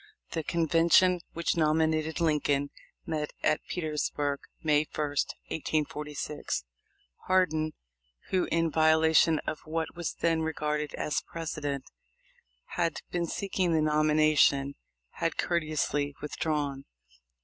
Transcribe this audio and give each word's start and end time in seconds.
The 0.31 0.41
convention 0.41 1.19
which 1.33 1.55
nominated 1.55 2.19
Lincoln 2.19 2.71
met 3.05 3.33
at 3.43 3.61
Petersburg 3.67 4.39
May 4.63 4.87
1, 4.91 4.95
1846. 4.99 6.63
Hardin, 7.27 7.73
who, 8.29 8.45
in 8.45 8.71
violation 8.71 9.37
of 9.45 9.59
what 9.67 9.95
was 9.95 10.13
then 10.13 10.41
regarded 10.41 10.95
as 10.95 11.21
precedent, 11.21 11.83
had 12.79 13.01
been 13.11 13.27
seeking 13.27 13.73
the 13.73 13.81
nomination, 13.83 14.73
had 15.17 15.37
courteously 15.37 16.15
withdrawn. 16.19 16.85